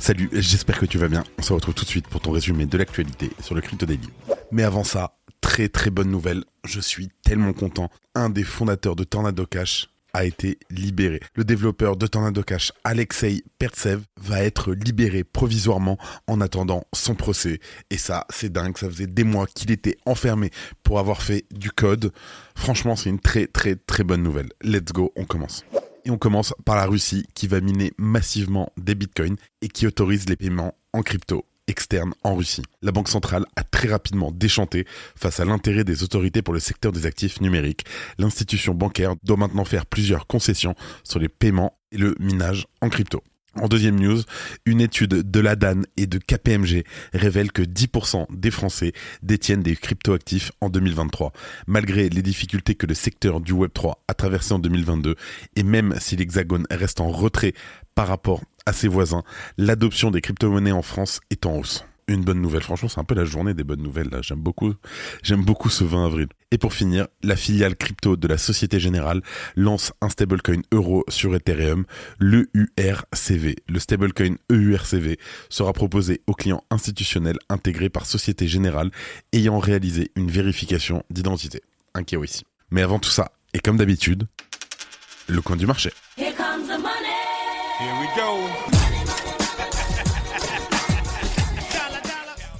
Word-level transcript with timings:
Salut, 0.00 0.30
j'espère 0.32 0.78
que 0.80 0.86
tu 0.86 0.96
vas 0.96 1.08
bien. 1.08 1.24
On 1.38 1.42
se 1.42 1.52
retrouve 1.52 1.74
tout 1.74 1.84
de 1.84 1.90
suite 1.90 2.08
pour 2.08 2.22
ton 2.22 2.32
résumé 2.32 2.64
de 2.64 2.78
l'actualité 2.78 3.30
sur 3.42 3.54
le 3.54 3.60
Crypto 3.60 3.84
Daily. 3.84 4.08
Mais 4.50 4.62
avant 4.62 4.82
ça, 4.82 5.18
très 5.42 5.68
très 5.68 5.90
bonne 5.90 6.10
nouvelle. 6.10 6.42
Je 6.64 6.80
suis 6.80 7.10
tellement 7.22 7.52
content. 7.52 7.90
Un 8.14 8.30
des 8.30 8.42
fondateurs 8.42 8.96
de 8.96 9.04
Tornado 9.04 9.44
Cash 9.44 9.90
a 10.14 10.24
été 10.24 10.58
libéré. 10.70 11.20
Le 11.34 11.44
développeur 11.44 11.98
de 11.98 12.06
Tornado 12.06 12.42
Cash, 12.42 12.72
Alexei 12.82 13.44
Pertsev, 13.58 14.00
va 14.18 14.42
être 14.42 14.72
libéré 14.72 15.22
provisoirement 15.22 15.98
en 16.26 16.40
attendant 16.40 16.82
son 16.94 17.14
procès. 17.14 17.60
Et 17.90 17.98
ça, 17.98 18.26
c'est 18.30 18.50
dingue. 18.50 18.78
Ça 18.78 18.88
faisait 18.88 19.06
des 19.06 19.24
mois 19.24 19.46
qu'il 19.54 19.70
était 19.70 19.98
enfermé 20.06 20.50
pour 20.82 20.98
avoir 20.98 21.20
fait 21.20 21.44
du 21.50 21.70
code. 21.70 22.10
Franchement, 22.56 22.96
c'est 22.96 23.10
une 23.10 23.20
très 23.20 23.46
très 23.46 23.76
très 23.76 24.02
bonne 24.02 24.22
nouvelle. 24.22 24.48
Let's 24.62 24.92
go, 24.94 25.12
on 25.14 25.26
commence. 25.26 25.62
Et 26.04 26.10
on 26.10 26.18
commence 26.18 26.54
par 26.64 26.76
la 26.76 26.86
Russie 26.86 27.26
qui 27.34 27.46
va 27.46 27.60
miner 27.60 27.92
massivement 27.98 28.72
des 28.76 28.94
bitcoins 28.94 29.36
et 29.60 29.68
qui 29.68 29.86
autorise 29.86 30.28
les 30.28 30.36
paiements 30.36 30.74
en 30.92 31.02
crypto 31.02 31.44
externes 31.70 32.14
en 32.24 32.34
Russie. 32.34 32.64
La 32.82 32.92
Banque 32.92 33.08
centrale 33.08 33.46
a 33.56 33.62
très 33.62 33.88
rapidement 33.88 34.32
déchanté 34.32 34.86
face 35.14 35.40
à 35.40 35.44
l'intérêt 35.44 35.84
des 35.84 36.02
autorités 36.02 36.42
pour 36.42 36.52
le 36.52 36.60
secteur 36.60 36.92
des 36.92 37.06
actifs 37.06 37.40
numériques. 37.40 37.84
L'institution 38.18 38.74
bancaire 38.74 39.14
doit 39.22 39.36
maintenant 39.36 39.64
faire 39.64 39.86
plusieurs 39.86 40.26
concessions 40.26 40.74
sur 41.04 41.20
les 41.20 41.28
paiements 41.28 41.78
et 41.92 41.98
le 41.98 42.14
minage 42.18 42.66
en 42.80 42.88
crypto. 42.88 43.22
En 43.56 43.66
deuxième 43.66 43.98
news, 43.98 44.20
une 44.64 44.80
étude 44.80 45.28
de 45.28 45.40
l'ADAN 45.40 45.82
et 45.96 46.06
de 46.06 46.18
KPMG 46.18 46.84
révèle 47.12 47.50
que 47.50 47.62
10% 47.62 48.26
des 48.30 48.50
Français 48.52 48.92
détiennent 49.22 49.62
des 49.62 49.74
cryptoactifs 49.74 50.52
en 50.60 50.68
2023, 50.68 51.32
malgré 51.66 52.08
les 52.08 52.22
difficultés 52.22 52.76
que 52.76 52.86
le 52.86 52.94
secteur 52.94 53.40
du 53.40 53.52
Web3 53.52 53.94
a 54.06 54.14
traversé 54.14 54.54
en 54.54 54.60
2022, 54.60 55.16
et 55.56 55.62
même 55.64 55.96
si 55.98 56.14
l'Hexagone 56.14 56.66
reste 56.70 57.00
en 57.00 57.08
retrait 57.08 57.54
par 57.96 58.06
rapport 58.06 58.40
à 58.66 58.72
ses 58.72 58.88
voisins, 58.88 59.24
l'adoption 59.58 60.12
des 60.12 60.20
crypto-monnaies 60.20 60.72
en 60.72 60.82
France 60.82 61.20
est 61.30 61.44
en 61.44 61.56
hausse 61.56 61.84
une 62.06 62.24
bonne 62.24 62.40
nouvelle. 62.40 62.62
Franchement, 62.62 62.88
c'est 62.88 63.00
un 63.00 63.04
peu 63.04 63.14
la 63.14 63.24
journée 63.24 63.54
des 63.54 63.62
bonnes 63.62 63.82
nouvelles 63.82 64.08
là. 64.10 64.20
J'aime 64.20 64.40
beaucoup, 64.40 64.74
j'aime 65.22 65.44
beaucoup 65.44 65.70
ce 65.70 65.84
20 65.84 66.06
avril. 66.06 66.26
Et 66.52 66.58
pour 66.58 66.72
finir, 66.72 67.06
la 67.22 67.36
filiale 67.36 67.76
crypto 67.76 68.16
de 68.16 68.26
la 68.26 68.36
Société 68.36 68.80
Générale 68.80 69.22
lance 69.54 69.92
un 70.00 70.08
stablecoin 70.08 70.62
euro 70.72 71.04
sur 71.08 71.34
Ethereum, 71.36 71.84
l'EURCV. 72.18 73.56
Le 73.68 73.78
stablecoin 73.78 74.34
EURCV 74.50 75.16
sera 75.48 75.72
proposé 75.72 76.22
aux 76.26 76.34
clients 76.34 76.64
institutionnels 76.70 77.38
intégrés 77.48 77.88
par 77.88 78.04
Société 78.04 78.48
Générale 78.48 78.90
ayant 79.32 79.60
réalisé 79.60 80.10
une 80.16 80.30
vérification 80.30 81.04
d'identité. 81.08 81.62
Un 81.94 82.02
KYC. 82.02 82.44
Mais 82.72 82.82
avant 82.82 82.98
tout 82.98 83.10
ça, 83.10 83.30
et 83.54 83.60
comme 83.60 83.76
d'habitude, 83.76 84.26
le 85.28 85.40
coin 85.42 85.56
du 85.56 85.66
marché. 85.66 85.92
Here 86.18 86.34
comes 86.36 86.66
the 86.66 86.80
money. 86.80 87.20
Here 87.78 87.94
we 88.00 88.08
go. 88.16 88.79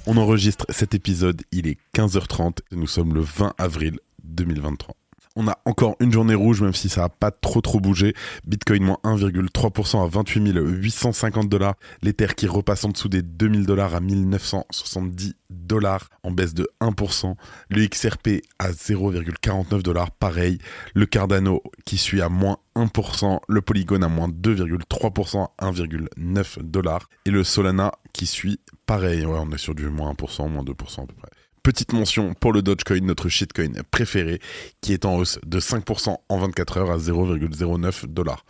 On 0.07 0.17
enregistre 0.17 0.65
cet 0.69 0.95
épisode, 0.95 1.43
il 1.51 1.67
est 1.67 1.77
15h30 1.93 2.59
et 2.71 2.75
nous 2.75 2.87
sommes 2.87 3.13
le 3.13 3.21
20 3.21 3.53
avril 3.59 3.99
2023. 4.23 4.95
On 5.37 5.47
a 5.47 5.57
encore 5.63 5.95
une 6.01 6.11
journée 6.11 6.35
rouge, 6.35 6.61
même 6.61 6.73
si 6.73 6.89
ça 6.89 7.01
n'a 7.01 7.09
pas 7.09 7.31
trop 7.31 7.61
trop 7.61 7.79
bougé. 7.79 8.13
Bitcoin 8.45 8.83
moins 8.83 8.97
1,3% 9.05 10.03
à 10.03 10.07
28 10.07 10.51
850 10.53 11.47
dollars. 11.47 11.75
L'Ether 12.01 12.27
qui 12.35 12.47
repasse 12.47 12.83
en 12.83 12.89
dessous 12.89 13.07
des 13.07 13.21
2000 13.21 13.65
dollars 13.65 13.95
à 13.95 14.01
1970 14.01 15.35
dollars 15.49 16.09
en 16.23 16.31
baisse 16.31 16.53
de 16.53 16.69
1%. 16.81 17.35
Le 17.69 17.87
XRP 17.87 18.41
à 18.59 18.71
0,49 18.71 19.81
dollars, 19.81 20.11
pareil. 20.11 20.57
Le 20.95 21.05
Cardano 21.05 21.63
qui 21.85 21.97
suit 21.97 22.21
à 22.21 22.27
moins 22.27 22.57
1%. 22.75 23.39
Le 23.47 23.61
Polygon 23.61 24.01
à 24.01 24.09
moins 24.09 24.27
2,3% 24.27 25.47
à 25.57 25.71
1,9 25.71 26.61
dollars. 26.63 27.07
Et 27.25 27.31
le 27.31 27.45
Solana 27.45 27.93
qui 28.11 28.25
suit 28.25 28.59
pareil. 28.85 29.25
Ouais, 29.25 29.39
on 29.39 29.51
est 29.51 29.57
sur 29.57 29.75
du 29.75 29.87
moins 29.87 30.11
1%, 30.11 30.49
moins 30.49 30.63
2% 30.63 31.03
à 31.03 31.05
peu 31.05 31.13
près. 31.13 31.29
Petite 31.63 31.93
mention 31.93 32.33
pour 32.33 32.53
le 32.53 32.63
Dogecoin, 32.63 33.01
notre 33.01 33.29
shitcoin 33.29 33.83
préféré, 33.91 34.39
qui 34.81 34.93
est 34.93 35.05
en 35.05 35.17
hausse 35.17 35.37
de 35.45 35.59
5% 35.59 36.17
en 36.27 36.37
24 36.39 36.77
heures 36.77 36.89
à 36.89 36.97
0,09 36.97 38.07
dollars. 38.07 38.43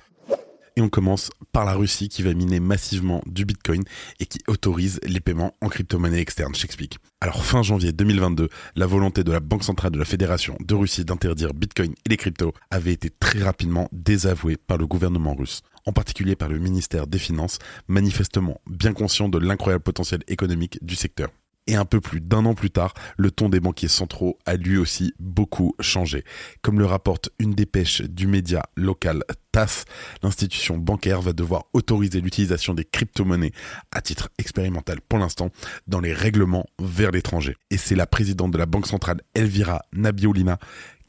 Et 0.77 0.81
on 0.81 0.87
commence 0.87 1.29
par 1.51 1.65
la 1.65 1.73
Russie 1.73 2.07
qui 2.07 2.23
va 2.23 2.33
miner 2.33 2.61
massivement 2.61 3.21
du 3.25 3.43
Bitcoin 3.43 3.83
et 4.21 4.25
qui 4.25 4.39
autorise 4.47 5.01
les 5.03 5.19
paiements 5.19 5.57
en 5.59 5.67
crypto-monnaie 5.67 6.21
externe, 6.21 6.55
j'explique. 6.55 6.99
Alors 7.19 7.43
fin 7.43 7.63
janvier 7.63 7.91
2022, 7.91 8.47
la 8.77 8.85
volonté 8.85 9.25
de 9.25 9.31
la 9.33 9.41
Banque 9.41 9.65
centrale 9.65 9.91
de 9.91 9.99
la 9.99 10.05
Fédération 10.05 10.55
de 10.61 10.73
Russie 10.73 11.03
d'interdire 11.03 11.53
Bitcoin 11.53 11.91
et 12.05 12.09
les 12.09 12.15
cryptos 12.15 12.53
avait 12.69 12.93
été 12.93 13.09
très 13.09 13.43
rapidement 13.43 13.89
désavouée 13.91 14.55
par 14.55 14.77
le 14.77 14.87
gouvernement 14.87 15.35
russe, 15.35 15.63
en 15.85 15.91
particulier 15.91 16.37
par 16.37 16.47
le 16.47 16.59
ministère 16.59 17.07
des 17.07 17.19
Finances, 17.19 17.59
manifestement 17.89 18.61
bien 18.67 18.93
conscient 18.93 19.27
de 19.27 19.37
l'incroyable 19.37 19.83
potentiel 19.83 20.21
économique 20.29 20.79
du 20.81 20.95
secteur. 20.95 21.29
Et 21.67 21.75
un 21.75 21.85
peu 21.85 22.01
plus 22.01 22.21
d'un 22.21 22.45
an 22.45 22.53
plus 22.53 22.71
tard, 22.71 22.93
le 23.17 23.31
ton 23.31 23.47
des 23.47 23.59
banquiers 23.59 23.87
centraux 23.87 24.39
a 24.45 24.55
lui 24.55 24.77
aussi 24.77 25.13
beaucoup 25.19 25.75
changé. 25.79 26.23
Comme 26.61 26.79
le 26.79 26.85
rapporte 26.85 27.29
une 27.39 27.53
dépêche 27.53 28.01
du 28.01 28.27
média 28.27 28.63
local 28.75 29.23
TAS, 29.51 29.85
l'institution 30.23 30.77
bancaire 30.77 31.21
va 31.21 31.33
devoir 31.33 31.65
autoriser 31.73 32.19
l'utilisation 32.19 32.73
des 32.73 32.85
crypto-monnaies 32.85 33.51
à 33.91 34.01
titre 34.01 34.29
expérimental 34.37 35.01
pour 35.01 35.19
l'instant 35.19 35.49
dans 35.87 35.99
les 35.99 36.13
règlements 36.13 36.65
vers 36.79 37.11
l'étranger. 37.11 37.55
Et 37.69 37.77
c'est 37.77 37.95
la 37.95 38.07
présidente 38.07 38.51
de 38.51 38.57
la 38.57 38.65
Banque 38.65 38.87
centrale 38.87 39.21
Elvira 39.35 39.81
Nabiolina 39.93 40.57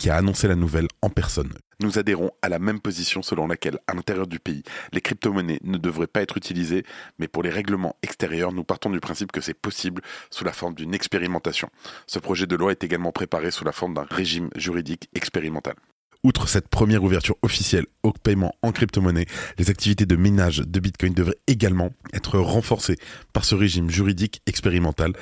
qui 0.03 0.11
a 0.11 0.17
annoncé 0.17 0.49
la 0.49 0.57
nouvelle 0.57 0.89
en 1.01 1.11
personne. 1.11 1.53
Nous 1.79 1.97
adhérons 1.97 2.33
à 2.43 2.49
la 2.49 2.59
même 2.59 2.81
position 2.81 3.23
selon 3.23 3.47
laquelle, 3.47 3.79
à 3.87 3.95
l'intérieur 3.95 4.27
du 4.27 4.41
pays, 4.41 4.65
les 4.93 5.01
crypto-monnaies 5.01 5.61
ne 5.63 5.79
devraient 5.79 6.09
pas 6.09 6.23
être 6.23 6.37
utilisées, 6.37 6.83
mais 7.21 7.29
pour 7.29 7.45
les 7.45 7.51
règlements 7.51 7.95
extérieurs, 8.03 8.51
nous 8.51 8.65
partons 8.65 8.91
du 8.91 8.99
principe 8.99 9.31
que 9.31 9.41
c'est 9.41 9.55
possible 9.55 10.03
sous 10.29 10.43
la 10.43 10.53
forme 10.53 10.75
d'une 10.75 10.93
expérimentation. 10.93 11.69
Ce 12.09 12.19
projet 12.19 12.49
de 12.49 12.57
loi 12.57 12.73
est 12.73 12.83
également 12.83 13.13
préparé 13.13 13.53
sous 13.53 13.65
la 13.65 13.71
forme 13.71 13.95
d'un 13.95 14.07
régime 14.11 14.51
juridique 14.57 15.09
expérimental. 15.15 15.77
Outre 16.25 16.49
cette 16.49 16.67
première 16.67 17.05
ouverture 17.05 17.37
officielle 17.43 17.87
au 18.03 18.11
paiement 18.11 18.57
en 18.63 18.73
crypto-monnaie, 18.73 19.27
les 19.57 19.71
activités 19.71 20.07
de 20.07 20.17
minage 20.17 20.59
de 20.67 20.81
Bitcoin 20.81 21.15
devraient 21.15 21.39
également 21.47 21.91
être 22.13 22.41
renforcées 22.41 22.99
par 23.33 23.45
ce 23.45 23.55
régime 23.55 23.89
juridique 23.89 24.43
expérimental 24.49 25.13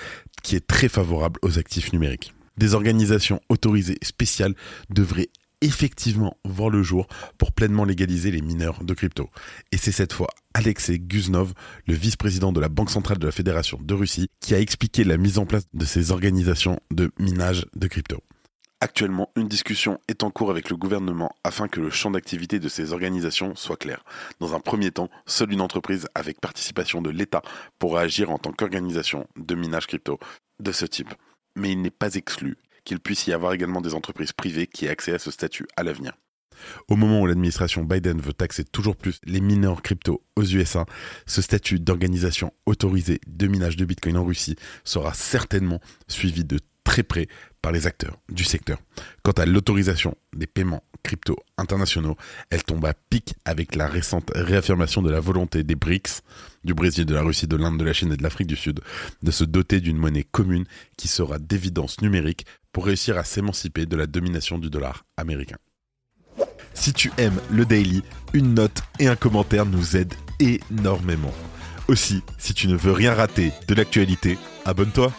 qui 0.42 0.56
est 0.56 0.66
très 0.66 0.88
favorable 0.88 1.38
aux 1.42 1.58
actifs 1.58 1.92
numériques. 1.92 2.32
Des 2.56 2.74
organisations 2.74 3.40
autorisées 3.48 3.98
spéciales 4.02 4.54
devraient 4.90 5.30
effectivement 5.60 6.36
voir 6.44 6.70
le 6.70 6.82
jour 6.82 7.06
pour 7.38 7.52
pleinement 7.52 7.84
légaliser 7.84 8.30
les 8.30 8.40
mineurs 8.40 8.82
de 8.82 8.94
crypto. 8.94 9.28
Et 9.72 9.76
c'est 9.76 9.92
cette 9.92 10.12
fois 10.12 10.28
Alexei 10.54 10.98
Guznov, 10.98 11.52
le 11.86 11.94
vice-président 11.94 12.52
de 12.52 12.60
la 12.60 12.68
Banque 12.68 12.90
centrale 12.90 13.18
de 13.18 13.26
la 13.26 13.32
Fédération 13.32 13.78
de 13.80 13.94
Russie, 13.94 14.28
qui 14.40 14.54
a 14.54 14.60
expliqué 14.60 15.04
la 15.04 15.16
mise 15.16 15.38
en 15.38 15.46
place 15.46 15.64
de 15.74 15.84
ces 15.84 16.12
organisations 16.12 16.80
de 16.90 17.10
minage 17.18 17.66
de 17.76 17.86
crypto. 17.88 18.22
Actuellement, 18.82 19.30
une 19.36 19.46
discussion 19.46 20.00
est 20.08 20.24
en 20.24 20.30
cours 20.30 20.50
avec 20.50 20.70
le 20.70 20.76
gouvernement 20.76 21.36
afin 21.44 21.68
que 21.68 21.80
le 21.80 21.90
champ 21.90 22.10
d'activité 22.10 22.58
de 22.58 22.68
ces 22.70 22.94
organisations 22.94 23.54
soit 23.54 23.76
clair. 23.76 24.02
Dans 24.40 24.54
un 24.54 24.60
premier 24.60 24.90
temps, 24.90 25.10
seule 25.26 25.52
une 25.52 25.60
entreprise 25.60 26.08
avec 26.14 26.40
participation 26.40 27.02
de 27.02 27.10
l'État 27.10 27.42
pourra 27.78 28.00
agir 28.00 28.30
en 28.30 28.38
tant 28.38 28.52
qu'organisation 28.52 29.26
de 29.36 29.54
minage 29.54 29.86
crypto 29.86 30.18
de 30.60 30.72
ce 30.72 30.86
type. 30.86 31.10
Mais 31.56 31.72
il 31.72 31.82
n'est 31.82 31.90
pas 31.90 32.14
exclu 32.14 32.56
qu'il 32.84 33.00
puisse 33.00 33.26
y 33.26 33.32
avoir 33.32 33.52
également 33.52 33.80
des 33.80 33.94
entreprises 33.94 34.32
privées 34.32 34.66
qui 34.66 34.86
aient 34.86 34.90
accès 34.90 35.12
à 35.12 35.18
ce 35.18 35.30
statut 35.30 35.66
à 35.76 35.82
l'avenir. 35.82 36.12
Au 36.88 36.96
moment 36.96 37.20
où 37.20 37.26
l'administration 37.26 37.84
Biden 37.84 38.20
veut 38.20 38.32
taxer 38.32 38.64
toujours 38.64 38.96
plus 38.96 39.20
les 39.24 39.40
mineurs 39.40 39.82
crypto 39.82 40.22
aux 40.36 40.44
USA, 40.44 40.84
ce 41.26 41.42
statut 41.42 41.80
d'organisation 41.80 42.52
autorisée 42.66 43.20
de 43.26 43.46
minage 43.46 43.76
de 43.76 43.84
Bitcoin 43.84 44.16
en 44.16 44.24
Russie 44.24 44.56
sera 44.84 45.14
certainement 45.14 45.80
suivi 46.08 46.44
de 46.44 46.58
très 46.90 47.04
près 47.04 47.28
par 47.62 47.70
les 47.70 47.86
acteurs 47.86 48.16
du 48.28 48.42
secteur. 48.42 48.78
Quant 49.22 49.30
à 49.30 49.46
l'autorisation 49.46 50.16
des 50.34 50.48
paiements 50.48 50.82
crypto 51.04 51.36
internationaux, 51.56 52.16
elle 52.50 52.64
tombe 52.64 52.84
à 52.84 52.94
pic 52.94 53.34
avec 53.44 53.76
la 53.76 53.86
récente 53.86 54.32
réaffirmation 54.34 55.00
de 55.00 55.08
la 55.08 55.20
volonté 55.20 55.62
des 55.62 55.76
BRICS, 55.76 56.22
du 56.64 56.74
Brésil, 56.74 57.06
de 57.06 57.14
la 57.14 57.22
Russie, 57.22 57.46
de 57.46 57.56
l'Inde, 57.56 57.78
de 57.78 57.84
la 57.84 57.92
Chine 57.92 58.12
et 58.12 58.16
de 58.16 58.24
l'Afrique 58.24 58.48
du 58.48 58.56
Sud, 58.56 58.80
de 59.22 59.30
se 59.30 59.44
doter 59.44 59.80
d'une 59.80 59.98
monnaie 59.98 60.24
commune 60.24 60.64
qui 60.96 61.06
sera 61.06 61.38
d'évidence 61.38 62.00
numérique 62.00 62.44
pour 62.72 62.86
réussir 62.86 63.16
à 63.16 63.22
s'émanciper 63.22 63.86
de 63.86 63.96
la 63.96 64.08
domination 64.08 64.58
du 64.58 64.68
dollar 64.68 65.04
américain. 65.16 65.58
Si 66.74 66.92
tu 66.92 67.12
aimes 67.18 67.40
le 67.52 67.66
daily, 67.66 68.02
une 68.32 68.54
note 68.54 68.82
et 68.98 69.06
un 69.06 69.16
commentaire 69.16 69.64
nous 69.64 69.96
aident 69.96 70.14
énormément. 70.40 71.34
Aussi, 71.86 72.24
si 72.36 72.52
tu 72.52 72.66
ne 72.66 72.74
veux 72.74 72.92
rien 72.92 73.14
rater 73.14 73.52
de 73.68 73.74
l'actualité, 73.74 74.38
abonne-toi. 74.64 75.12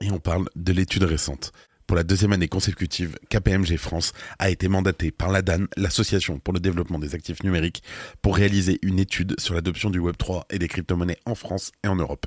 Et 0.00 0.10
on 0.10 0.18
parle 0.18 0.48
de 0.54 0.72
l'étude 0.72 1.02
récente. 1.02 1.52
Pour 1.88 1.96
la 1.96 2.04
deuxième 2.04 2.32
année 2.34 2.48
consécutive, 2.48 3.16
KPMG 3.30 3.78
France 3.78 4.12
a 4.38 4.50
été 4.50 4.68
mandaté 4.68 5.10
par 5.10 5.30
l'ADAN, 5.30 5.64
l'Association 5.78 6.38
pour 6.38 6.52
le 6.52 6.60
développement 6.60 6.98
des 6.98 7.14
actifs 7.14 7.42
numériques, 7.42 7.82
pour 8.20 8.36
réaliser 8.36 8.78
une 8.82 8.98
étude 8.98 9.40
sur 9.40 9.54
l'adoption 9.54 9.88
du 9.88 9.98
Web3 9.98 10.42
et 10.50 10.58
des 10.58 10.68
crypto-monnaies 10.68 11.18
en 11.24 11.34
France 11.34 11.72
et 11.82 11.88
en 11.88 11.96
Europe. 11.96 12.26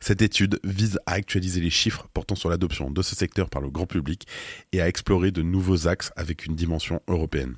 Cette 0.00 0.20
étude 0.20 0.58
vise 0.64 0.98
à 1.06 1.12
actualiser 1.12 1.60
les 1.60 1.70
chiffres 1.70 2.08
portant 2.12 2.34
sur 2.34 2.50
l'adoption 2.50 2.90
de 2.90 3.02
ce 3.02 3.14
secteur 3.14 3.48
par 3.48 3.62
le 3.62 3.70
grand 3.70 3.86
public 3.86 4.26
et 4.72 4.82
à 4.82 4.88
explorer 4.88 5.30
de 5.30 5.42
nouveaux 5.42 5.86
axes 5.86 6.10
avec 6.16 6.44
une 6.44 6.56
dimension 6.56 7.00
européenne. 7.06 7.54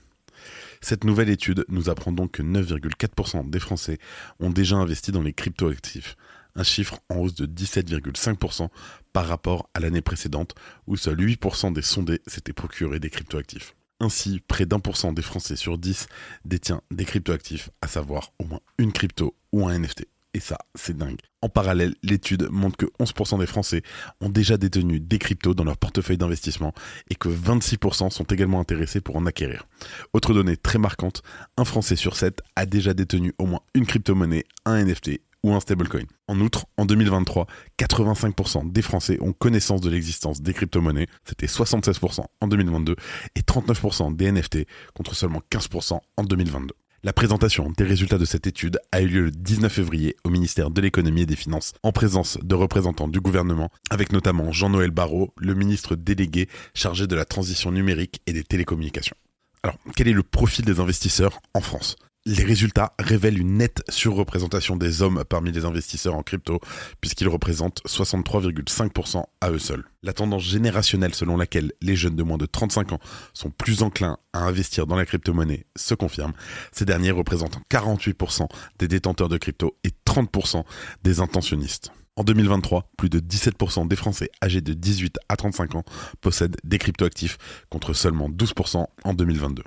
Cette 0.83 1.05
nouvelle 1.05 1.31
étude 1.31 1.65
nous 1.69 1.89
apprend 1.89 2.13
donc 2.13 2.33
que 2.33 2.43
9,4% 2.43 3.49
des 3.49 3.61
Français 3.61 3.99
ont 4.41 4.51
déjà 4.51 4.77
investi 4.77 5.11
dans 5.11 5.23
les 5.23 5.33
crypto-actifs, 5.33 6.17
un 6.55 6.63
chiffre 6.63 7.01
en 7.09 7.17
hausse 7.17 7.35
de 7.35 7.47
17,5% 7.47 8.69
par 9.13 9.27
rapport 9.27 9.69
à 9.75 9.81
l'année 9.81 10.03
précédente 10.03 10.55
où 10.87 10.97
seuls 10.97 11.21
8% 11.21 11.73
des 11.73 11.83
sondés 11.83 12.21
s'étaient 12.27 12.53
procurés 12.53 13.01
des 13.01 13.11
cryptoactifs. 13.11 13.75
Ainsi, 14.01 14.41
près 14.49 14.65
d'un 14.65 14.81
pour 14.81 14.97
cent 14.97 15.13
des 15.13 15.23
Français 15.23 15.57
sur 15.57 15.77
10 15.77 16.07
détient 16.47 16.81
des 16.91 17.05
cryptoactifs, 17.05 17.71
à 17.83 17.87
savoir 17.87 18.33
au 18.39 18.45
moins 18.45 18.61
une 18.79 18.93
crypto 18.93 19.37
ou 19.53 19.69
un 19.69 19.79
NFT. 19.79 20.07
Et 20.33 20.41
ça, 20.41 20.59
c'est 20.77 20.97
dingue. 20.97 21.19
En 21.43 21.49
parallèle, 21.49 21.95
l'étude 22.03 22.49
montre 22.51 22.77
que 22.77 22.87
11% 23.01 23.41
des 23.41 23.47
Français 23.47 23.83
ont 24.21 24.29
déjà 24.29 24.57
détenu 24.57 25.01
des 25.01 25.19
cryptos 25.19 25.55
dans 25.55 25.65
leur 25.65 25.77
portefeuille 25.77 26.19
d'investissement 26.19 26.73
et 27.11 27.17
que 27.17 27.29
26% 27.29 28.11
sont 28.11 28.25
également 28.25 28.61
intéressés 28.61 29.01
pour 29.01 29.17
en 29.17 29.27
acquérir. 29.27 29.67
Autre 30.13 30.33
donnée 30.33 30.57
très 30.57 30.79
marquante, 30.79 31.23
un 31.57 31.65
Français 31.65 31.97
sur 31.97 32.17
7 32.17 32.43
a 32.55 32.65
déjà 32.65 32.95
détenu 32.95 33.35
au 33.39 33.47
moins 33.47 33.61
une 33.75 33.87
crypto-monnaie, 33.87 34.45
un 34.65 34.85
NFT 34.85 35.21
ou 35.43 35.53
un 35.53 35.61
stablecoin. 35.61 36.05
En 36.29 36.41
outre, 36.41 36.67
en 36.77 36.85
2023, 36.85 37.47
85% 37.79 38.73
des 38.73 38.83
Français 38.83 39.19
ont 39.21 39.33
connaissance 39.33 39.81
de 39.81 39.91
l'existence 39.91 40.43
des 40.43 40.53
crypto-monnaies, 40.53 41.07
c'était 41.25 41.47
76% 41.47 42.25
en 42.41 42.47
2022, 42.47 42.97
et 43.37 43.41
39% 43.41 44.17
des 44.17 44.33
NFT 44.33 44.67
contre 44.95 45.15
seulement 45.15 45.43
15% 45.51 45.99
en 46.17 46.23
2022. 46.25 46.75
La 47.03 47.15
présentation 47.15 47.73
des 47.79 47.85
résultats 47.85 48.19
de 48.19 48.27
cette 48.27 48.47
étude 48.47 48.79
a 48.93 49.01
eu 49.01 49.07
lieu 49.07 49.25
le 49.25 49.31
19 49.31 49.73
février 49.73 50.17
au 50.23 50.29
ministère 50.29 50.71
de 50.71 50.83
l'économie 50.83 51.23
et 51.23 51.27
des 51.27 51.35
finances 51.35 51.73
en 51.83 51.93
présence 51.93 52.37
de 52.43 52.55
représentants 52.55 53.09
du 53.09 53.23
gouvernement, 53.23 53.71
avec 53.89 54.13
notamment 54.13 54.53
Jean-Noël 54.53 54.91
Barrot, 54.91 55.33
le 55.39 55.55
ministre 55.55 55.97
délégué 55.97 56.47
chargé 56.75 57.07
de 57.07 57.17
la 57.17 57.25
transition 57.25 57.73
numérique 57.73 58.21
et 58.27 58.35
des 58.35 58.45
télécommunications. 58.45 59.17
Alors, 59.63 59.79
quel 59.97 60.09
est 60.09 60.13
le 60.13 60.23
profil 60.23 60.67
des 60.67 60.79
investisseurs 60.79 61.41
en 61.55 61.63
France? 61.63 61.97
Les 62.27 62.45
résultats 62.45 62.93
révèlent 62.99 63.39
une 63.39 63.57
nette 63.57 63.83
surreprésentation 63.89 64.77
des 64.77 65.01
hommes 65.01 65.25
parmi 65.29 65.53
les 65.53 65.65
investisseurs 65.65 66.15
en 66.15 66.23
crypto, 66.23 66.61
puisqu'ils 67.01 67.29
représentent 67.29 67.81
63,5% 67.87 69.25
à 69.41 69.51
eux 69.51 69.59
seuls. 69.59 69.85
La 70.03 70.13
tendance 70.13 70.43
générationnelle 70.43 71.15
selon 71.15 71.37
laquelle 71.37 71.73
les 71.81 71.97
jeunes 71.97 72.17
de 72.17 72.23
moins 72.23 72.37
de 72.37 72.47
35 72.47 72.93
ans 72.93 73.01
sont 73.33 73.51
plus 73.51 73.83
enclins 73.83 74.19
à 74.33 74.41
investir 74.41 74.87
dans 74.87 74.97
la 74.97 75.07
crypto-monnaie 75.07 75.65
se 75.77 75.95
confirme. 75.95 76.33
Ces 76.73 76.85
derniers 76.85 77.11
représentent 77.11 77.59
48% 77.71 78.47
des 78.79 78.89
détenteurs 78.89 79.29
de 79.29 79.39
crypto 79.39 79.77
et 79.85 79.91
30% 80.07 80.65
des 81.03 81.21
intentionnistes. 81.21 81.91
En 82.17 82.25
2023, 82.25 82.91
plus 82.99 83.09
de 83.09 83.19
17% 83.19 83.89
des 83.89 83.97
Français 83.97 84.31
âgés 84.45 84.61
de 84.61 84.75
18 84.75 85.19
à 85.31 85.37
35 85.37 85.75
ans 85.77 85.85
possèdent 86.21 86.57
des 86.65 86.77
cryptoactifs 86.77 87.39
contre 87.71 87.95
seulement 87.95 88.29
12% 88.29 88.85
en 89.05 89.15
2022 89.15 89.63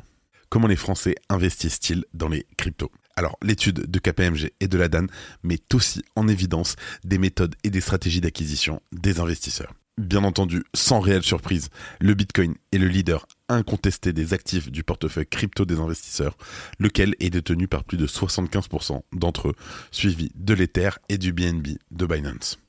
comment 0.53 0.67
les 0.67 0.75
Français 0.75 1.15
investissent-ils 1.29 2.05
dans 2.13 2.29
les 2.29 2.45
cryptos 2.57 2.91
alors, 3.15 3.37
l'étude 3.43 3.91
de 3.91 3.99
KPMG 3.99 4.53
et 4.59 4.67
de 4.67 4.77
la 4.77 4.87
DAN 4.87 5.05
met 5.43 5.59
aussi 5.75 6.03
en 6.15 6.27
évidence 6.27 6.75
des 7.03 7.19
méthodes 7.19 7.53
et 7.63 7.69
des 7.69 7.79
stratégies 7.79 8.21
d'acquisition 8.21 8.81
des 8.91 9.19
investisseurs. 9.19 9.71
Bien 9.99 10.23
entendu, 10.23 10.63
sans 10.73 10.99
réelle 10.99 11.21
surprise, 11.21 11.69
le 12.01 12.15
Bitcoin 12.15 12.55
est 12.71 12.79
le 12.79 12.87
leader 12.87 13.27
incontesté 13.53 14.13
des 14.13 14.33
actifs 14.33 14.71
du 14.71 14.83
portefeuille 14.83 15.27
crypto 15.27 15.65
des 15.65 15.79
investisseurs, 15.79 16.37
lequel 16.79 17.15
est 17.19 17.29
détenu 17.29 17.67
par 17.67 17.83
plus 17.83 17.97
de 17.97 18.07
75% 18.07 19.01
d'entre 19.13 19.49
eux, 19.49 19.55
suivi 19.91 20.31
de 20.35 20.53
l'Ether 20.53 20.89
et 21.09 21.17
du 21.17 21.33
BNB 21.33 21.77
de 21.91 22.05
Binance. 22.05 22.59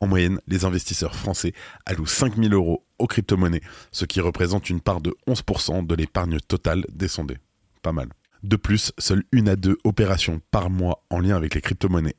En 0.00 0.06
moyenne, 0.06 0.40
les 0.48 0.64
investisseurs 0.64 1.14
français 1.14 1.52
allouent 1.86 2.06
5000 2.06 2.52
euros 2.52 2.84
aux 2.98 3.06
crypto-monnaies, 3.06 3.62
ce 3.90 4.04
qui 4.04 4.20
représente 4.20 4.70
une 4.70 4.80
part 4.80 5.00
de 5.00 5.14
11% 5.26 5.86
de 5.86 5.94
l'épargne 5.94 6.38
totale 6.40 6.84
des 6.92 7.08
sondés. 7.08 7.38
Pas 7.82 7.92
mal. 7.92 8.08
De 8.42 8.56
plus, 8.56 8.92
seule 8.98 9.22
une 9.30 9.48
à 9.48 9.54
deux 9.54 9.76
opérations 9.84 10.40
par 10.50 10.68
mois 10.68 11.04
en 11.10 11.20
lien 11.20 11.36
avec 11.36 11.54
les 11.54 11.60
crypto-monnaies, 11.60 12.16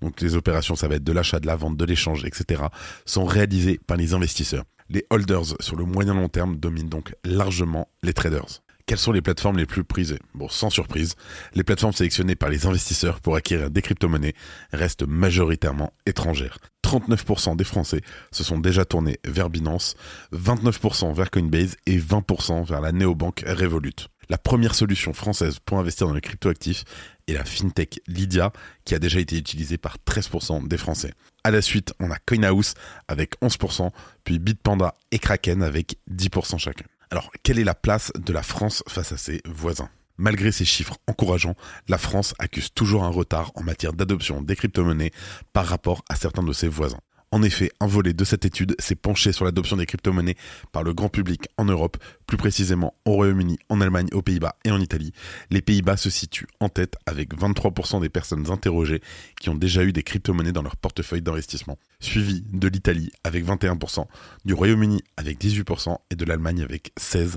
donc 0.00 0.20
les 0.20 0.34
opérations 0.34 0.74
ça 0.74 0.88
va 0.88 0.96
être 0.96 1.04
de 1.04 1.12
l'achat, 1.12 1.38
de 1.38 1.46
la 1.46 1.54
vente, 1.54 1.76
de 1.76 1.84
l'échange, 1.84 2.24
etc., 2.24 2.64
sont 3.04 3.24
réalisées 3.24 3.78
par 3.86 3.96
les 3.96 4.12
investisseurs. 4.12 4.64
Les 4.92 5.06
holders 5.10 5.54
sur 5.60 5.76
le 5.76 5.84
moyen 5.84 6.14
long 6.14 6.28
terme 6.28 6.56
dominent 6.56 6.88
donc 6.88 7.14
largement 7.24 7.86
les 8.02 8.12
traders. 8.12 8.60
Quelles 8.86 8.98
sont 8.98 9.12
les 9.12 9.22
plateformes 9.22 9.56
les 9.56 9.66
plus 9.66 9.84
prisées? 9.84 10.18
Bon, 10.34 10.48
sans 10.48 10.68
surprise, 10.68 11.14
les 11.54 11.62
plateformes 11.62 11.92
sélectionnées 11.92 12.34
par 12.34 12.48
les 12.48 12.66
investisseurs 12.66 13.20
pour 13.20 13.36
acquérir 13.36 13.70
des 13.70 13.82
crypto-monnaies 13.82 14.34
restent 14.72 15.06
majoritairement 15.06 15.92
étrangères. 16.06 16.58
39% 16.84 17.54
des 17.54 17.62
Français 17.62 18.00
se 18.32 18.42
sont 18.42 18.58
déjà 18.58 18.84
tournés 18.84 19.20
vers 19.24 19.48
Binance, 19.48 19.94
29% 20.32 21.14
vers 21.14 21.30
Coinbase 21.30 21.76
et 21.86 21.96
20% 21.96 22.66
vers 22.66 22.80
la 22.80 22.90
néobanque 22.90 23.44
Revolut. 23.46 24.08
La 24.30 24.38
première 24.38 24.76
solution 24.76 25.12
française 25.12 25.58
pour 25.58 25.80
investir 25.80 26.06
dans 26.06 26.14
les 26.14 26.20
cryptoactifs 26.20 26.84
est 27.26 27.32
la 27.32 27.44
fintech 27.44 28.00
Lydia, 28.06 28.52
qui 28.84 28.94
a 28.94 29.00
déjà 29.00 29.18
été 29.18 29.36
utilisée 29.36 29.76
par 29.76 29.96
13% 30.06 30.68
des 30.68 30.78
Français. 30.78 31.12
À 31.42 31.50
la 31.50 31.60
suite, 31.60 31.92
on 31.98 32.12
a 32.12 32.16
CoinHouse 32.16 32.74
avec 33.08 33.34
11%, 33.42 33.90
puis 34.22 34.38
Bitpanda 34.38 34.94
et 35.10 35.18
Kraken 35.18 35.64
avec 35.64 35.96
10% 36.08 36.58
chacun. 36.58 36.84
Alors, 37.10 37.32
quelle 37.42 37.58
est 37.58 37.64
la 37.64 37.74
place 37.74 38.12
de 38.16 38.32
la 38.32 38.44
France 38.44 38.84
face 38.86 39.10
à 39.10 39.16
ses 39.16 39.42
voisins? 39.46 39.90
Malgré 40.16 40.52
ces 40.52 40.64
chiffres 40.64 40.98
encourageants, 41.08 41.56
la 41.88 41.98
France 41.98 42.34
accuse 42.38 42.72
toujours 42.72 43.02
un 43.02 43.08
retard 43.08 43.50
en 43.56 43.64
matière 43.64 43.94
d'adoption 43.94 44.42
des 44.42 44.54
crypto-monnaies 44.54 45.10
par 45.52 45.66
rapport 45.66 46.04
à 46.08 46.14
certains 46.14 46.44
de 46.44 46.52
ses 46.52 46.68
voisins. 46.68 47.00
En 47.32 47.44
effet, 47.44 47.70
un 47.78 47.86
volet 47.86 48.12
de 48.12 48.24
cette 48.24 48.44
étude 48.44 48.74
s'est 48.80 48.96
penché 48.96 49.30
sur 49.30 49.44
l'adoption 49.44 49.76
des 49.76 49.86
crypto-monnaies 49.86 50.34
par 50.72 50.82
le 50.82 50.92
grand 50.92 51.08
public 51.08 51.46
en 51.58 51.64
Europe, 51.64 51.96
plus 52.26 52.36
précisément 52.36 52.94
au 53.04 53.12
Royaume-Uni, 53.12 53.56
en 53.68 53.80
Allemagne, 53.80 54.08
aux 54.12 54.20
Pays-Bas 54.20 54.56
et 54.64 54.72
en 54.72 54.80
Italie. 54.80 55.12
Les 55.48 55.62
Pays-Bas 55.62 55.96
se 55.96 56.10
situent 56.10 56.48
en 56.58 56.68
tête 56.68 56.96
avec 57.06 57.32
23% 57.36 58.00
des 58.00 58.08
personnes 58.08 58.50
interrogées 58.50 59.00
qui 59.40 59.48
ont 59.48 59.54
déjà 59.54 59.84
eu 59.84 59.92
des 59.92 60.02
crypto-monnaies 60.02 60.50
dans 60.50 60.62
leur 60.62 60.76
portefeuille 60.76 61.22
d'investissement, 61.22 61.78
suivi 62.00 62.42
de 62.52 62.66
l'Italie 62.66 63.12
avec 63.22 63.44
21%, 63.44 64.06
du 64.44 64.52
Royaume-Uni 64.52 65.00
avec 65.16 65.40
18% 65.40 65.98
et 66.10 66.16
de 66.16 66.24
l'Allemagne 66.24 66.62
avec 66.62 66.90
16%. 66.98 67.36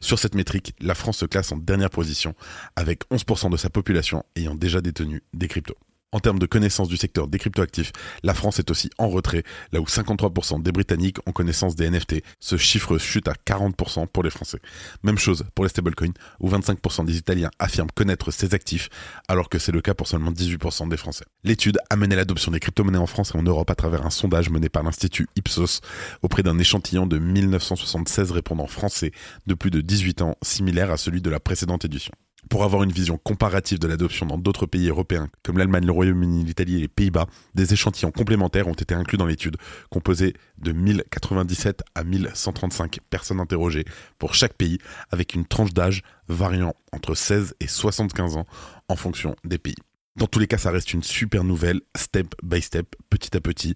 Sur 0.00 0.18
cette 0.18 0.34
métrique, 0.34 0.74
la 0.80 0.94
France 0.94 1.18
se 1.18 1.26
classe 1.26 1.52
en 1.52 1.58
dernière 1.58 1.90
position 1.90 2.34
avec 2.76 3.02
11% 3.10 3.50
de 3.50 3.58
sa 3.58 3.68
population 3.68 4.24
ayant 4.36 4.54
déjà 4.54 4.80
détenu 4.80 5.22
des 5.34 5.48
cryptos. 5.48 5.76
En 6.16 6.20
termes 6.20 6.38
de 6.38 6.46
connaissance 6.46 6.88
du 6.88 6.96
secteur 6.96 7.28
des 7.28 7.38
cryptoactifs, 7.38 7.92
la 8.22 8.32
France 8.32 8.58
est 8.58 8.70
aussi 8.70 8.88
en 8.96 9.10
retrait, 9.10 9.42
là 9.70 9.82
où 9.82 9.84
53% 9.84 10.62
des 10.62 10.72
Britanniques 10.72 11.18
ont 11.26 11.32
connaissance 11.32 11.76
des 11.76 11.90
NFT. 11.90 12.22
Ce 12.40 12.56
chiffre 12.56 12.96
chute 12.96 13.28
à 13.28 13.34
40% 13.34 14.06
pour 14.06 14.22
les 14.22 14.30
Français. 14.30 14.60
Même 15.02 15.18
chose 15.18 15.44
pour 15.54 15.66
les 15.66 15.68
stablecoins, 15.68 16.14
où 16.40 16.48
25% 16.48 17.04
des 17.04 17.18
Italiens 17.18 17.50
affirment 17.58 17.90
connaître 17.94 18.30
ces 18.30 18.54
actifs, 18.54 18.88
alors 19.28 19.50
que 19.50 19.58
c'est 19.58 19.72
le 19.72 19.82
cas 19.82 19.92
pour 19.92 20.08
seulement 20.08 20.32
18% 20.32 20.88
des 20.88 20.96
Français. 20.96 21.26
L'étude 21.44 21.78
a 21.90 21.96
mené 21.96 22.16
l'adoption 22.16 22.50
des 22.50 22.60
crypto-monnaies 22.60 22.96
en 22.96 23.06
France 23.06 23.32
et 23.34 23.38
en 23.38 23.42
Europe 23.42 23.70
à 23.70 23.74
travers 23.74 24.06
un 24.06 24.10
sondage 24.10 24.48
mené 24.48 24.70
par 24.70 24.84
l'Institut 24.84 25.28
Ipsos 25.36 25.82
auprès 26.22 26.42
d'un 26.42 26.58
échantillon 26.58 27.06
de 27.06 27.18
1976 27.18 28.30
répondants 28.30 28.68
français 28.68 29.12
de 29.46 29.52
plus 29.52 29.70
de 29.70 29.82
18 29.82 30.22
ans, 30.22 30.34
similaire 30.40 30.90
à 30.90 30.96
celui 30.96 31.20
de 31.20 31.28
la 31.28 31.40
précédente 31.40 31.84
édition. 31.84 32.14
Pour 32.48 32.62
avoir 32.62 32.84
une 32.84 32.92
vision 32.92 33.18
comparative 33.18 33.78
de 33.80 33.88
l'adoption 33.88 34.24
dans 34.24 34.38
d'autres 34.38 34.66
pays 34.66 34.88
européens, 34.88 35.28
comme 35.42 35.58
l'Allemagne, 35.58 35.84
le 35.84 35.92
Royaume-Uni, 35.92 36.44
l'Italie 36.44 36.76
et 36.76 36.80
les 36.80 36.88
Pays-Bas, 36.88 37.26
des 37.54 37.72
échantillons 37.72 38.12
complémentaires 38.12 38.68
ont 38.68 38.74
été 38.74 38.94
inclus 38.94 39.18
dans 39.18 39.26
l'étude, 39.26 39.56
composés 39.90 40.34
de 40.58 40.72
1097 40.72 41.82
à 41.94 42.04
1135 42.04 42.98
personnes 43.10 43.40
interrogées 43.40 43.84
pour 44.18 44.34
chaque 44.34 44.54
pays, 44.54 44.78
avec 45.10 45.34
une 45.34 45.44
tranche 45.44 45.72
d'âge 45.72 46.02
variant 46.28 46.74
entre 46.92 47.14
16 47.14 47.54
et 47.58 47.66
75 47.66 48.36
ans 48.36 48.46
en 48.88 48.96
fonction 48.96 49.34
des 49.44 49.58
pays. 49.58 49.76
Dans 50.16 50.26
tous 50.26 50.38
les 50.38 50.46
cas, 50.46 50.58
ça 50.58 50.70
reste 50.70 50.94
une 50.94 51.02
super 51.02 51.44
nouvelle, 51.44 51.80
step 51.96 52.34
by 52.42 52.62
step, 52.62 52.94
petit 53.10 53.36
à 53.36 53.40
petit. 53.40 53.74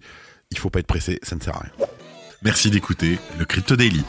Il 0.49 0.57
faut 0.57 0.69
pas 0.69 0.79
être 0.79 0.87
pressé, 0.87 1.19
ça 1.23 1.35
ne 1.35 1.41
sert 1.41 1.55
à 1.55 1.59
rien. 1.59 1.87
Merci 2.41 2.71
d'écouter 2.71 3.19
le 3.37 3.45
Crypto 3.45 3.75
Daily 3.75 4.03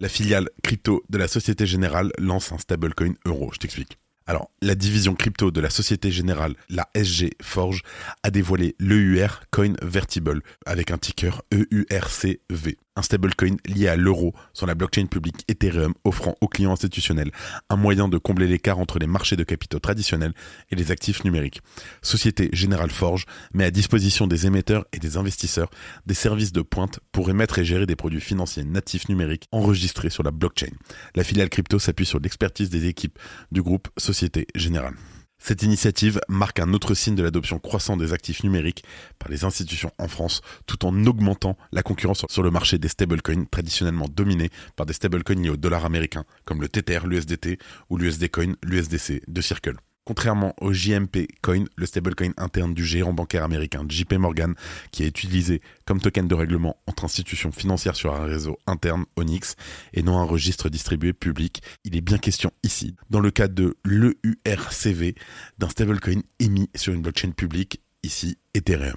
la 0.00 0.08
filiale 0.08 0.48
crypto 0.62 1.02
de 1.08 1.18
la 1.18 1.28
Société 1.28 1.66
Générale 1.66 2.12
lance 2.18 2.52
un 2.52 2.58
stablecoin 2.58 3.14
euro. 3.24 3.50
Je 3.52 3.58
t'explique. 3.58 3.98
Alors, 4.26 4.50
la 4.60 4.74
division 4.74 5.14
crypto 5.14 5.50
de 5.50 5.60
la 5.60 5.70
Société 5.70 6.10
Générale, 6.10 6.54
la 6.68 6.88
SG 6.94 7.30
Forge, 7.40 7.82
a 8.22 8.30
dévoilé 8.30 8.76
l'EUR 8.78 9.40
Coin 9.50 9.72
Vertible 9.80 10.42
avec 10.66 10.90
un 10.90 10.98
ticker 10.98 11.40
EURCV. 11.50 12.76
Un 12.98 13.02
stablecoin 13.02 13.56
lié 13.66 13.88
à 13.88 13.96
l'euro 13.96 14.34
sur 14.52 14.66
la 14.66 14.74
blockchain 14.74 15.06
publique 15.06 15.44
Ethereum 15.48 15.94
offrant 16.04 16.34
aux 16.40 16.48
clients 16.48 16.72
institutionnels 16.72 17.30
un 17.70 17.76
moyen 17.76 18.08
de 18.08 18.18
combler 18.18 18.48
l'écart 18.48 18.78
entre 18.78 18.98
les 18.98 19.06
marchés 19.06 19.36
de 19.36 19.44
capitaux 19.44 19.78
traditionnels 19.78 20.34
et 20.70 20.76
les 20.76 20.90
actifs 20.90 21.24
numériques. 21.24 21.60
Société 22.02 22.50
Générale 22.52 22.90
Forge 22.90 23.24
met 23.54 23.64
à 23.64 23.70
disposition 23.70 24.26
des 24.26 24.46
émetteurs 24.46 24.84
et 24.92 24.98
des 24.98 25.16
investisseurs 25.16 25.70
des 26.06 26.14
services 26.14 26.52
de 26.52 26.62
pointe 26.62 26.98
pour 27.12 27.30
émettre 27.30 27.58
et 27.58 27.64
gérer 27.64 27.86
des 27.86 27.96
produits 27.96 28.20
financiers 28.20 28.64
natifs 28.64 29.08
numériques 29.08 29.48
enregistrés 29.52 30.10
sur 30.10 30.24
la 30.24 30.32
blockchain. 30.32 30.72
La 31.14 31.22
filiale 31.22 31.50
crypto 31.50 31.78
s'appuie 31.78 32.06
sur 32.06 32.18
l'expertise 32.18 32.68
des 32.68 32.86
équipes 32.86 33.18
du 33.52 33.62
groupe 33.62 33.88
Société 33.96 34.48
Générale. 34.56 34.94
Cette 35.40 35.62
initiative 35.62 36.20
marque 36.28 36.58
un 36.58 36.74
autre 36.74 36.94
signe 36.94 37.14
de 37.14 37.22
l'adoption 37.22 37.58
croissante 37.58 38.00
des 38.00 38.12
actifs 38.12 38.42
numériques 38.42 38.84
par 39.18 39.30
les 39.30 39.44
institutions 39.44 39.92
en 39.98 40.08
France, 40.08 40.42
tout 40.66 40.84
en 40.84 41.06
augmentant 41.06 41.56
la 41.72 41.82
concurrence 41.82 42.26
sur 42.28 42.42
le 42.42 42.50
marché 42.50 42.78
des 42.78 42.88
stablecoins 42.88 43.44
traditionnellement 43.50 44.08
dominés 44.08 44.50
par 44.76 44.84
des 44.84 44.92
stablecoins 44.92 45.40
liés 45.40 45.50
au 45.50 45.56
dollar 45.56 45.84
américain, 45.84 46.24
comme 46.44 46.60
le 46.60 46.68
Tether, 46.68 47.00
l'USDT 47.04 47.58
ou 47.88 47.96
l'USD 47.96 48.30
Coin, 48.30 48.54
l'USDC 48.62 49.22
de 49.26 49.40
Circle. 49.40 49.76
Contrairement 50.08 50.54
au 50.62 50.72
JMP 50.72 51.28
Coin, 51.42 51.64
le 51.76 51.84
stablecoin 51.84 52.30
interne 52.38 52.72
du 52.72 52.82
géant 52.82 53.12
bancaire 53.12 53.44
américain 53.44 53.84
JP 53.86 54.14
Morgan, 54.14 54.54
qui 54.90 55.04
est 55.04 55.08
utilisé 55.08 55.60
comme 55.84 56.00
token 56.00 56.26
de 56.26 56.34
règlement 56.34 56.78
entre 56.86 57.04
institutions 57.04 57.52
financières 57.52 57.94
sur 57.94 58.14
un 58.14 58.24
réseau 58.24 58.58
interne 58.66 59.04
Onyx 59.16 59.54
et 59.92 60.02
non 60.02 60.16
un 60.16 60.24
registre 60.24 60.70
distribué 60.70 61.12
public, 61.12 61.62
il 61.84 61.94
est 61.94 62.00
bien 62.00 62.16
question 62.16 62.52
ici, 62.62 62.96
dans 63.10 63.20
le 63.20 63.30
cas 63.30 63.48
de 63.48 63.76
l'EURCV, 63.84 65.14
d'un 65.58 65.68
stablecoin 65.68 66.22
émis 66.38 66.70
sur 66.74 66.94
une 66.94 67.02
blockchain 67.02 67.32
publique, 67.32 67.82
ici 68.02 68.38
Ethereum. 68.54 68.96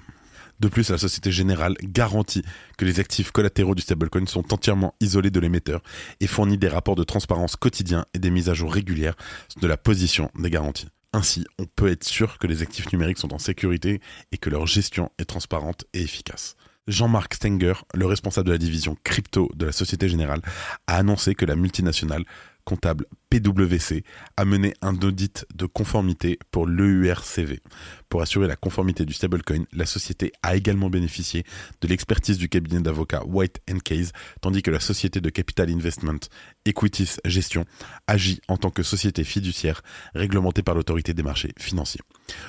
De 0.60 0.68
plus, 0.68 0.88
la 0.88 0.96
Société 0.96 1.30
Générale 1.30 1.74
garantit 1.82 2.42
que 2.78 2.86
les 2.86 3.00
actifs 3.00 3.32
collatéraux 3.32 3.74
du 3.74 3.82
stablecoin 3.82 4.24
sont 4.24 4.50
entièrement 4.54 4.94
isolés 5.00 5.30
de 5.30 5.40
l'émetteur 5.40 5.82
et 6.20 6.26
fournit 6.26 6.56
des 6.56 6.68
rapports 6.68 6.96
de 6.96 7.04
transparence 7.04 7.56
quotidiens 7.56 8.06
et 8.14 8.18
des 8.18 8.30
mises 8.30 8.48
à 8.48 8.54
jour 8.54 8.72
régulières 8.72 9.16
de 9.60 9.66
la 9.66 9.76
position 9.76 10.30
des 10.38 10.48
garanties. 10.48 10.88
Ainsi, 11.12 11.44
on 11.58 11.66
peut 11.66 11.90
être 11.90 12.04
sûr 12.04 12.38
que 12.38 12.46
les 12.46 12.62
actifs 12.62 12.90
numériques 12.92 13.18
sont 13.18 13.34
en 13.34 13.38
sécurité 13.38 14.00
et 14.32 14.38
que 14.38 14.48
leur 14.48 14.66
gestion 14.66 15.10
est 15.18 15.26
transparente 15.26 15.84
et 15.92 16.00
efficace. 16.00 16.56
Jean-Marc 16.88 17.34
Stenger, 17.34 17.74
le 17.94 18.06
responsable 18.06 18.48
de 18.48 18.52
la 18.52 18.58
division 18.58 18.96
crypto 19.04 19.50
de 19.54 19.66
la 19.66 19.72
Société 19.72 20.08
Générale, 20.08 20.40
a 20.86 20.96
annoncé 20.96 21.34
que 21.34 21.44
la 21.44 21.54
multinationale 21.54 22.24
comptable 22.64 23.06
PwC 23.30 24.04
a 24.36 24.44
mené 24.44 24.74
un 24.82 24.94
audit 24.98 25.46
de 25.54 25.66
conformité 25.66 26.38
pour 26.50 26.66
l'EURCV. 26.66 27.60
Pour 28.08 28.20
assurer 28.20 28.46
la 28.46 28.56
conformité 28.56 29.06
du 29.06 29.14
stablecoin, 29.14 29.64
la 29.72 29.86
société 29.86 30.32
a 30.42 30.54
également 30.54 30.90
bénéficié 30.90 31.44
de 31.80 31.88
l'expertise 31.88 32.36
du 32.36 32.48
cabinet 32.48 32.80
d'avocats 32.80 33.24
White 33.24 33.62
Case, 33.84 34.12
tandis 34.42 34.60
que 34.60 34.70
la 34.70 34.80
société 34.80 35.20
de 35.20 35.30
capital 35.30 35.70
investment 35.70 36.20
Equities 36.66 37.16
Gestion 37.24 37.64
agit 38.06 38.40
en 38.48 38.58
tant 38.58 38.70
que 38.70 38.82
société 38.82 39.24
fiduciaire 39.24 39.82
réglementée 40.14 40.62
par 40.62 40.74
l'autorité 40.74 41.14
des 41.14 41.22
marchés 41.22 41.52
financiers. 41.58 42.02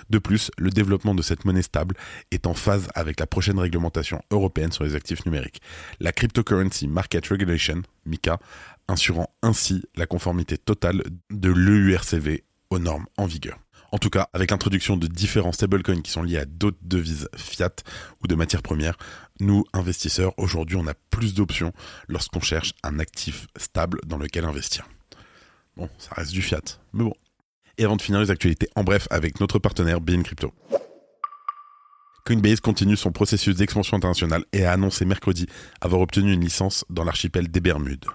De 0.10 0.20
plus, 0.20 0.52
le 0.58 0.70
développement 0.70 1.16
de 1.16 1.22
cette 1.22 1.46
monnaie 1.46 1.62
stable 1.62 1.96
est 2.32 2.46
en 2.46 2.54
phase 2.54 2.90
avec 2.94 3.20
la 3.20 3.28
prochaine 3.28 3.58
réglementation 3.58 4.22
européenne 4.32 4.72
sur 4.72 4.84
les 4.84 4.96
actifs 4.96 5.26
numériques. 5.26 5.62
La 6.00 6.12
Cryptocurrency 6.12 6.88
Market 6.88 7.26
Regulation, 7.28 7.82
MICA, 8.06 8.40
assurant 8.88 9.34
ainsi 9.42 9.84
la 9.96 10.06
conformité 10.06 10.58
totale 10.58 11.04
de 11.30 11.50
l'EURCV 11.50 12.44
aux 12.70 12.80
normes 12.80 13.06
en 13.18 13.26
vigueur. 13.26 13.60
En 13.94 14.00
tout 14.00 14.10
cas, 14.10 14.28
avec 14.34 14.50
l'introduction 14.50 14.98
de 14.98 15.06
différents 15.06 15.52
stablecoins 15.52 16.02
qui 16.02 16.10
sont 16.10 16.24
liés 16.24 16.40
à 16.40 16.46
d'autres 16.46 16.80
devises 16.82 17.30
fiat 17.36 17.76
ou 18.24 18.28
de 18.28 18.34
matières 18.34 18.64
premières, 18.64 18.98
nous, 19.40 19.66
investisseurs, 19.72 20.34
aujourd'hui, 20.38 20.78
on 20.78 20.88
a 20.88 20.96
plus 21.12 21.36
d'options 21.36 21.74
lorsqu'on 22.08 22.40
cherche 22.40 22.74
un 22.82 22.98
actif 22.98 23.46
stable 23.56 24.00
dans 24.08 24.18
lequel 24.18 24.46
investir. 24.46 24.90
Bon, 25.78 25.90
ça 26.00 26.10
reste 26.16 26.32
du 26.32 26.42
fiat, 26.42 26.62
mais 26.94 27.04
bon. 27.04 27.14
Et 27.78 27.86
avant 27.86 27.96
de 27.96 28.02
finir 28.02 28.20
les 28.20 28.32
actualités, 28.32 28.68
en 28.76 28.84
bref, 28.84 29.08
avec 29.12 29.40
notre 29.40 29.60
partenaire 29.60 30.02
Bean 30.02 30.24
Crypto. 30.24 30.52
Coinbase 32.26 32.62
continue 32.62 32.98
son 32.98 33.12
processus 33.12 33.58
d'expansion 33.58 33.98
internationale 33.98 34.46
et 34.54 34.66
a 34.66 34.72
annoncé 34.72 35.06
mercredi 35.06 35.46
avoir 35.82 36.02
obtenu 36.02 36.34
une 36.34 36.42
licence 36.42 36.84
dans 36.90 37.04
l'archipel 37.04 37.50
des 37.50 37.60
Bermudes. 37.60 38.06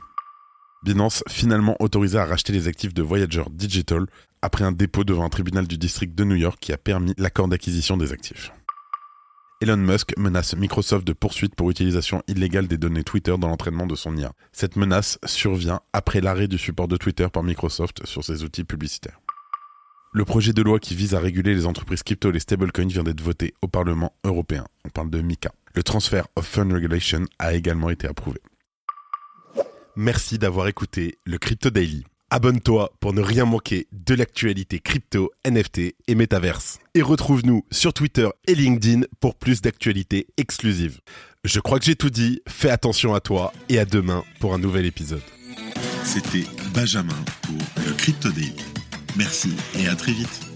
Binance 0.85 1.25
finalement 1.29 1.77
autorisé 1.81 2.19
à 2.19 2.25
racheter 2.25 2.53
les 2.53 2.69
actifs 2.69 2.95
de 2.95 3.03
Voyager 3.03 3.43
Digital 3.51 4.07
après 4.43 4.65
un 4.65 4.73
dépôt 4.73 5.03
devant 5.03 5.25
un 5.25 5.29
tribunal 5.29 5.67
du 5.67 5.77
district 5.77 6.15
de 6.15 6.25
New 6.25 6.37
York 6.37 6.59
qui 6.61 6.73
a 6.73 6.79
permis 6.79 7.15
l'accord 7.19 7.49
d'acquisition 7.49 7.97
des 7.97 8.13
actifs. 8.13 8.53
Elon 9.61 9.77
Musk 9.77 10.17
menace 10.17 10.55
Microsoft 10.55 11.05
de 11.05 11.13
poursuite 11.13 11.57
pour 11.57 11.69
utilisation 11.69 12.23
illégale 12.29 12.69
des 12.69 12.79
données 12.79 13.03
Twitter 13.03 13.35
dans 13.37 13.49
l'entraînement 13.49 13.89
de 13.89 13.97
son 13.97 14.17
IA. 14.17 14.33
Cette 14.53 14.77
menace 14.77 15.19
survient 15.27 15.81
après 15.93 16.21
l'arrêt 16.21 16.47
du 16.47 16.59
support 16.59 16.87
de 16.87 16.97
Twitter 16.97 17.27
par 17.33 17.43
Microsoft 17.43 18.07
sur 18.07 18.23
ses 18.23 18.45
outils 18.45 18.63
publicitaires. 18.63 19.21
Le 20.13 20.25
projet 20.25 20.53
de 20.53 20.63
loi 20.63 20.79
qui 20.79 20.95
vise 20.95 21.17
à 21.17 21.21
réguler 21.21 21.55
les 21.55 21.67
entreprises 21.67 22.05
crypto 22.05 22.31
et 22.31 22.33
les 22.33 22.39
stablecoins 22.39 22.87
vient 22.87 23.03
d'être 23.03 23.21
voté 23.21 23.53
au 23.61 23.67
Parlement 23.67 24.15
européen. 24.23 24.65
On 24.85 24.91
parle 24.91 25.11
de 25.11 25.21
MICA. 25.21 25.51
Le 25.75 25.83
transfer 25.83 26.23
of 26.37 26.47
fund 26.47 26.73
regulation 26.73 27.25
a 27.41 27.55
également 27.55 27.91
été 27.91 28.07
approuvé. 28.07 28.41
Merci 30.01 30.39
d'avoir 30.39 30.69
écouté 30.69 31.19
le 31.25 31.39
Crypto 31.39 31.71
Daily. 31.71 32.05
Abonne-toi 32.31 32.93
pour 33.01 33.13
ne 33.13 33.21
rien 33.21 33.45
manquer 33.45 33.89
de 33.91 34.15
l'actualité 34.15 34.79
crypto, 34.79 35.33
NFT 35.45 35.97
et 36.07 36.15
métaverse. 36.15 36.79
Et 36.95 37.03
retrouve-nous 37.03 37.65
sur 37.73 37.93
Twitter 37.93 38.29
et 38.47 38.55
LinkedIn 38.55 39.07
pour 39.19 39.35
plus 39.35 39.61
d'actualités 39.61 40.29
exclusives. 40.37 41.01
Je 41.43 41.59
crois 41.59 41.81
que 41.81 41.85
j'ai 41.85 41.97
tout 41.97 42.11
dit, 42.11 42.43
fais 42.47 42.71
attention 42.71 43.13
à 43.13 43.19
toi 43.19 43.53
et 43.69 43.81
à 43.81 43.85
demain 43.85 44.23
pour 44.39 44.55
un 44.55 44.59
nouvel 44.59 44.87
épisode. 44.87 45.25
C'était 46.05 46.47
Benjamin 46.73 47.19
pour 47.43 47.59
le 47.85 47.93
Crypto 47.95 48.31
Daily. 48.31 48.55
Merci 49.17 49.51
et 49.81 49.89
à 49.89 49.97
très 49.97 50.13
vite. 50.13 50.48